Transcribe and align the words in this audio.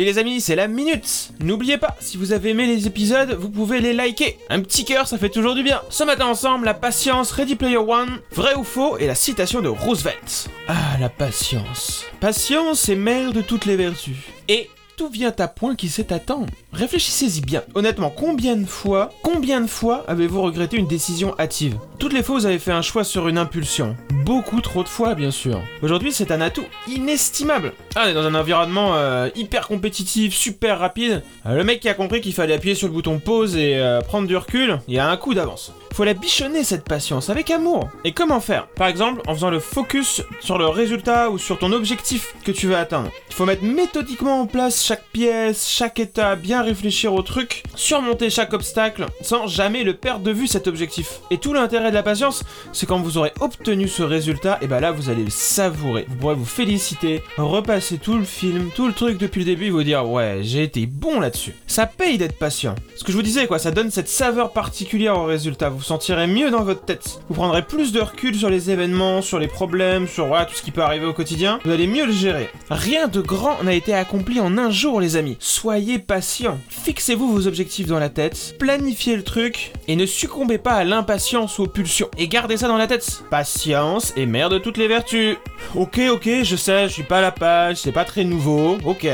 Salut 0.00 0.12
les 0.12 0.18
amis, 0.18 0.40
c'est 0.40 0.56
la 0.56 0.66
minute 0.66 1.28
N'oubliez 1.40 1.76
pas, 1.76 1.94
si 2.00 2.16
vous 2.16 2.32
avez 2.32 2.50
aimé 2.50 2.66
les 2.66 2.86
épisodes, 2.86 3.36
vous 3.38 3.50
pouvez 3.50 3.80
les 3.80 3.92
liker. 3.92 4.38
Un 4.48 4.62
petit 4.62 4.86
cœur, 4.86 5.06
ça 5.06 5.18
fait 5.18 5.28
toujours 5.28 5.54
du 5.54 5.62
bien. 5.62 5.82
Ce 5.90 6.04
matin 6.04 6.24
ensemble, 6.24 6.64
la 6.64 6.72
patience, 6.72 7.32
Ready 7.32 7.54
Player 7.54 7.76
One, 7.76 8.18
vrai 8.32 8.54
ou 8.54 8.64
faux, 8.64 8.96
et 8.96 9.06
la 9.06 9.14
citation 9.14 9.60
de 9.60 9.68
Roosevelt. 9.68 10.48
Ah, 10.68 10.96
la 10.98 11.10
patience. 11.10 12.06
Patience 12.18 12.88
est 12.88 12.96
mère 12.96 13.34
de 13.34 13.42
toutes 13.42 13.66
les 13.66 13.76
vertus. 13.76 14.16
Et 14.48 14.70
tout 14.96 15.10
vient 15.10 15.34
à 15.38 15.48
point 15.48 15.76
qui 15.76 15.90
sait 15.90 16.14
attendre. 16.14 16.46
Réfléchissez-y 16.72 17.40
bien. 17.40 17.62
Honnêtement, 17.74 18.10
combien 18.10 18.56
de 18.56 18.64
fois, 18.64 19.10
combien 19.22 19.60
de 19.60 19.66
fois 19.66 20.04
avez-vous 20.06 20.40
regretté 20.40 20.76
une 20.76 20.86
décision 20.86 21.34
hâtive? 21.38 21.76
Toutes 21.98 22.12
les 22.12 22.22
fois, 22.22 22.36
vous 22.36 22.46
avez 22.46 22.58
fait 22.58 22.72
un 22.72 22.80
choix 22.80 23.04
sur 23.04 23.28
une 23.28 23.36
impulsion. 23.36 23.96
Beaucoup 24.24 24.60
trop 24.60 24.82
de 24.82 24.88
fois, 24.88 25.14
bien 25.14 25.30
sûr. 25.30 25.60
Aujourd'hui, 25.82 26.12
c'est 26.12 26.30
un 26.30 26.40
atout 26.40 26.64
inestimable. 26.88 27.72
Ah, 27.96 28.04
on 28.04 28.08
est 28.08 28.14
dans 28.14 28.24
un 28.24 28.34
environnement 28.34 28.94
euh, 28.94 29.28
hyper 29.34 29.66
compétitif, 29.66 30.34
super 30.34 30.78
rapide. 30.78 31.22
Euh, 31.44 31.56
le 31.56 31.64
mec 31.64 31.80
qui 31.80 31.88
a 31.88 31.94
compris 31.94 32.20
qu'il 32.20 32.32
fallait 32.32 32.54
appuyer 32.54 32.74
sur 32.74 32.86
le 32.86 32.94
bouton 32.94 33.18
pause 33.18 33.56
et 33.56 33.74
euh, 33.76 34.00
prendre 34.00 34.28
du 34.28 34.36
recul, 34.36 34.78
il 34.88 34.98
a 34.98 35.10
un 35.10 35.16
coup 35.16 35.34
d'avance. 35.34 35.72
Faut 35.92 36.04
la 36.04 36.14
bichonner 36.14 36.62
cette 36.62 36.84
patience 36.84 37.30
avec 37.30 37.50
amour. 37.50 37.90
Et 38.04 38.12
comment 38.12 38.40
faire? 38.40 38.68
Par 38.68 38.86
exemple, 38.86 39.20
en 39.26 39.34
faisant 39.34 39.50
le 39.50 39.58
focus 39.58 40.22
sur 40.40 40.56
le 40.56 40.68
résultat 40.68 41.30
ou 41.30 41.36
sur 41.36 41.58
ton 41.58 41.72
objectif 41.72 42.34
que 42.44 42.52
tu 42.52 42.68
veux 42.68 42.76
atteindre. 42.76 43.10
Il 43.28 43.34
faut 43.34 43.44
mettre 43.44 43.64
méthodiquement 43.64 44.40
en 44.40 44.46
place 44.46 44.84
chaque 44.84 45.04
pièce, 45.12 45.68
chaque 45.68 45.98
étape, 45.98 46.40
bien 46.40 46.59
réfléchir 46.62 47.14
au 47.14 47.22
truc, 47.22 47.62
surmonter 47.74 48.30
chaque 48.30 48.52
obstacle 48.52 49.06
sans 49.22 49.46
jamais 49.46 49.84
le 49.84 49.94
perdre 49.94 50.24
de 50.24 50.30
vue 50.30 50.46
cet 50.46 50.66
objectif. 50.66 51.20
Et 51.30 51.38
tout 51.38 51.52
l'intérêt 51.52 51.90
de 51.90 51.94
la 51.94 52.02
patience, 52.02 52.42
c'est 52.72 52.86
quand 52.86 53.00
vous 53.00 53.18
aurez 53.18 53.32
obtenu 53.40 53.88
ce 53.88 54.02
résultat, 54.02 54.58
et 54.62 54.66
bah 54.66 54.80
là 54.80 54.92
vous 54.92 55.10
allez 55.10 55.24
le 55.24 55.30
savourer. 55.30 56.06
Vous 56.08 56.16
pourrez 56.16 56.34
vous 56.34 56.44
féliciter, 56.44 57.22
repasser 57.36 57.98
tout 57.98 58.16
le 58.16 58.24
film, 58.24 58.70
tout 58.74 58.86
le 58.86 58.92
truc 58.92 59.18
depuis 59.18 59.40
le 59.40 59.46
début 59.46 59.66
et 59.66 59.70
vous 59.70 59.82
dire 59.82 60.08
ouais, 60.08 60.40
j'ai 60.42 60.62
été 60.62 60.86
bon 60.86 61.20
là-dessus. 61.20 61.54
Ça 61.66 61.86
paye 61.86 62.18
d'être 62.18 62.38
patient. 62.38 62.74
Ce 62.96 63.04
que 63.04 63.12
je 63.12 63.16
vous 63.16 63.22
disais 63.22 63.46
quoi, 63.46 63.58
ça 63.58 63.70
donne 63.70 63.90
cette 63.90 64.08
saveur 64.08 64.52
particulière 64.52 65.18
au 65.18 65.24
résultat. 65.24 65.68
Vous 65.68 65.78
vous 65.78 65.84
sentirez 65.84 66.26
mieux 66.26 66.50
dans 66.50 66.62
votre 66.62 66.84
tête. 66.84 67.20
Vous 67.28 67.34
prendrez 67.34 67.62
plus 67.62 67.92
de 67.92 68.00
recul 68.00 68.34
sur 68.34 68.50
les 68.50 68.70
événements, 68.70 69.22
sur 69.22 69.38
les 69.38 69.48
problèmes, 69.48 70.08
sur 70.08 70.26
tout 70.46 70.54
ce 70.54 70.62
qui 70.62 70.70
peut 70.70 70.82
arriver 70.82 71.06
au 71.06 71.12
quotidien. 71.12 71.58
Vous 71.64 71.70
allez 71.70 71.86
mieux 71.86 72.06
le 72.06 72.12
gérer. 72.12 72.50
Rien 72.70 73.08
de 73.08 73.20
grand 73.20 73.62
n'a 73.62 73.74
été 73.74 73.94
accompli 73.94 74.40
en 74.40 74.58
un 74.58 74.70
jour 74.70 75.00
les 75.00 75.16
amis. 75.16 75.36
Soyez 75.38 75.98
patients. 75.98 76.49
Fixez-vous 76.68 77.32
vos 77.32 77.46
objectifs 77.46 77.86
dans 77.86 77.98
la 77.98 78.08
tête, 78.08 78.56
planifiez 78.58 79.16
le 79.16 79.22
truc 79.22 79.72
et 79.88 79.96
ne 79.96 80.06
succombez 80.06 80.58
pas 80.58 80.72
à 80.72 80.84
l'impatience 80.84 81.58
ou 81.58 81.64
aux 81.64 81.66
pulsions. 81.66 82.10
Et 82.18 82.28
gardez 82.28 82.56
ça 82.56 82.68
dans 82.68 82.76
la 82.76 82.86
tête. 82.86 83.22
Patience 83.30 84.12
est 84.16 84.26
mère 84.26 84.48
de 84.48 84.58
toutes 84.58 84.76
les 84.76 84.88
vertus. 84.88 85.36
Ok, 85.74 86.00
ok, 86.10 86.28
je 86.42 86.56
sais, 86.56 86.88
je 86.88 86.92
suis 86.92 87.02
pas 87.02 87.18
à 87.18 87.22
la 87.22 87.32
page, 87.32 87.76
c'est 87.76 87.92
pas 87.92 88.04
très 88.04 88.24
nouveau, 88.24 88.78
ok. 88.84 89.06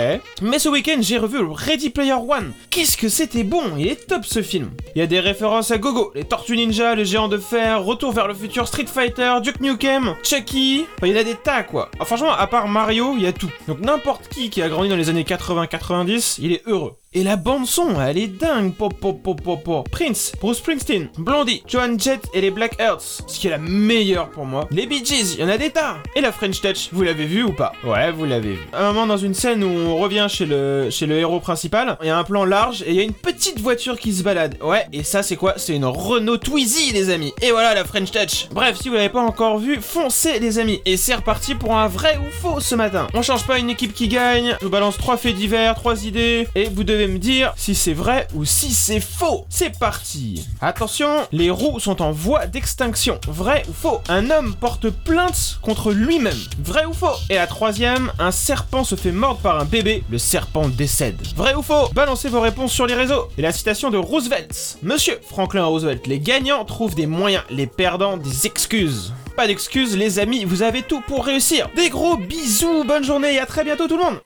Mais 0.43 0.59
ce 0.59 0.69
week-end, 0.69 0.99
j'ai 1.01 1.19
revu 1.19 1.39
Ready 1.43 1.91
Player 1.91 2.13
One. 2.13 2.53
Qu'est-ce 2.71 2.97
que 2.97 3.09
c'était 3.09 3.45
bon, 3.45 3.77
il 3.77 3.89
est 3.89 4.07
top 4.07 4.25
ce 4.25 4.43
film. 4.43 4.71
Il 4.95 4.99
y 4.99 5.03
a 5.03 5.07
des 5.07 5.21
références 5.21 5.71
à 5.71 5.79
Gogo, 5.79 6.13
les 6.15 6.25
Tortues 6.25 6.57
Ninja, 6.57 6.95
les 6.95 7.05
Géants 7.05 7.29
de 7.29 7.39
Fer, 7.39 7.83
Retour 7.83 8.13
vers 8.13 8.29
le 8.29 8.35
futur, 8.35 8.69
Street 8.69 8.87
Fighter, 8.87 9.35
Duke 9.43 9.61
Nukem, 9.61 10.15
Chucky. 10.23 10.87
Enfin, 10.97 11.07
il 11.09 11.13
y 11.13 11.17
en 11.17 11.21
a 11.21 11.25
des 11.25 11.35
tas 11.35 11.63
quoi. 11.63 11.91
Franchement, 12.03 12.33
à 12.33 12.47
part 12.47 12.69
Mario, 12.69 13.15
il 13.17 13.23
y 13.23 13.27
a 13.27 13.33
tout. 13.33 13.51
Donc 13.69 13.81
n'importe 13.81 14.29
qui 14.29 14.51
qui 14.51 14.63
a 14.63 14.69
grandi 14.69 14.89
dans 14.89 14.97
les 14.97 15.11
années 15.11 15.25
80-90, 15.25 16.39
il 16.41 16.53
est 16.53 16.63
heureux. 16.67 16.97
Et 17.13 17.23
la 17.23 17.37
bande 17.37 17.67
son, 17.67 18.01
elle 18.01 18.19
est 18.19 18.27
dingue. 18.27 18.75
Pop, 18.75 18.93
pop, 19.01 19.23
pop, 19.23 19.41
pop, 19.41 19.63
pop. 19.63 19.89
Prince, 19.91 20.33
Bruce 20.41 20.59
Springsteen, 20.59 21.09
Blondie, 21.17 21.63
Joan 21.67 21.99
Jett 21.99 22.21
et 22.35 22.41
les 22.41 22.51
Black 22.51 22.77
Earths, 22.79 23.23
ce 23.27 23.39
qui 23.39 23.47
est 23.47 23.51
la 23.51 23.59
meilleure 23.59 24.29
pour 24.31 24.45
moi. 24.45 24.69
Les 24.71 24.87
Bee 24.87 25.05
Gees, 25.05 25.35
il 25.35 25.41
y 25.41 25.45
en 25.45 25.49
a 25.49 25.57
des 25.57 25.71
tas. 25.71 25.97
Et 26.15 26.21
la 26.21 26.33
French 26.33 26.61
Touch, 26.61 26.91
vous 26.93 27.03
l'avez 27.03 27.25
vu 27.25 27.43
ou 27.45 27.53
pas? 27.53 27.73
Ouais, 27.85 28.13
vous 28.13 28.27
l'avez 28.27 28.53
vu. 28.55 28.69
À 28.73 28.85
un 28.87 28.93
moment 28.93 29.07
dans 29.07 29.17
une 29.17 29.35
scène 29.35 29.65
où 29.65 29.69
on 29.69 29.97
revient 29.97 30.27
chez 30.29 30.45
le 30.45 30.89
chez 30.91 31.07
le 31.07 31.17
héros 31.17 31.41
principal, 31.41 31.97
il 32.03 32.09
y 32.09 32.11
a 32.11 32.19
un 32.19 32.25
plan 32.25 32.45
large 32.45 32.83
et 32.83 32.91
il 32.91 32.97
y 32.97 33.01
a 33.01 33.05
une 33.05 33.15
petite 33.15 33.61
voiture 33.61 33.99
qui 33.99 34.13
se 34.13 34.23
balade. 34.23 34.59
Ouais, 34.61 34.85
et 34.93 35.03
ça 35.03 35.23
c'est 35.23 35.37
quoi? 35.37 35.55
C'est 35.57 35.75
une 35.75 35.87
Renault 35.87 36.39
Twizy 36.39 36.93
les 36.93 37.09
amis. 37.09 37.33
Et 37.41 37.51
voilà 37.51 37.73
la 37.73 37.85
French 37.85 38.11
Touch. 38.11 38.49
Bref, 38.51 38.77
si 38.83 38.91
vous 38.91 38.95
l'avez 38.97 39.09
pas 39.09 39.23
encore 39.23 39.59
vu, 39.59 39.81
foncez 39.81 40.39
les 40.39 40.59
amis. 40.59 40.83
Et 40.85 40.99
c'est 40.99 41.15
reparti 41.15 41.55
pour 41.55 41.77
un 41.77 41.89
vrai 41.89 42.19
ou 42.19 42.31
faux 42.43 42.61
ce 42.61 42.75
matin. 42.75 43.07
On 43.15 43.23
change 43.23 43.47
pas 43.47 43.59
une 43.59 43.71
équipe 43.71 43.95
qui 43.95 44.09
gagne. 44.09 44.57
Je 44.61 44.67
vous 44.67 44.71
balance 44.71 44.99
trois 44.99 45.17
faits 45.17 45.37
divers, 45.37 45.77
trois 45.77 46.05
idées 46.05 46.47
et 46.55 46.65
vous 46.65 46.85
devez 46.85 47.06
me 47.07 47.19
dire 47.19 47.53
si 47.57 47.75
c'est 47.75 47.93
vrai 47.93 48.29
ou 48.35 48.45
si 48.45 48.73
c'est 48.73 49.01
faux. 49.01 49.47
C'est 49.49 49.79
parti. 49.79 50.47
Attention, 50.61 51.27
les 51.33 51.51
roues 51.51 51.81
sont 51.81 52.03
en 52.03 52.13
voie 52.13 52.47
d'extinction. 52.47 53.21
Vrai 53.29 53.63
ou 53.69 53.73
faux? 53.73 54.01
Un 54.09 54.31
homme 54.31 54.55
porte 54.55 54.91
plainte 54.91 55.59
contre 55.63 55.93
lui-même. 55.93 56.39
Vrai 56.59 56.85
ou 56.85 56.93
faux? 56.93 57.17
Et 57.31 57.35
la 57.35 57.47
troisième, 57.47 58.13
un 58.19 58.31
serpent 58.31 58.85
se 58.85 58.95
fait 58.95 59.13
mordre 59.13 59.41
par 59.41 59.61
un 59.61 59.65
bébé. 59.65 60.05
Le 60.11 60.19
serpent 60.19 60.69
décède. 60.69 61.21
Vrai 61.37 61.55
ou 61.55 61.63
faux? 61.63 61.89
Balancez 61.95 62.29
vos 62.29 62.41
réponses 62.41 62.73
sur 62.73 62.87
les 62.87 62.95
réseaux. 62.95 63.29
Et 63.39 63.43
la 63.43 63.53
citation 63.53 63.91
de 63.91 63.99
Roosevelt. 63.99 64.79
Monsieur 64.83 65.19
Franklin 65.29 65.65
Roosevelt, 65.65 66.07
les 66.07 66.21
gagnants 66.21 66.65
trouvent 66.65 66.95
des 66.95 67.07
moyens, 67.07 67.45
les 67.51 67.67
perdants 67.67 68.17
des 68.17 68.47
excuses. 68.47 69.13
Pas 69.37 69.47
d'excuses 69.47 69.97
les 69.97 70.19
amis, 70.19 70.45
vous 70.45 70.63
avez 70.63 70.83
tout 70.83 71.03
pour 71.07 71.27
réussir. 71.27 71.69
Des 71.77 71.91
gros 71.91 72.17
bisous, 72.17 72.85
bonne 72.85 73.05
journée 73.05 73.35
et 73.35 73.39
à 73.39 73.47
très 73.47 73.65
bientôt 73.65 73.87
tout 73.87 73.99
le 73.99 74.05
monde 74.05 74.21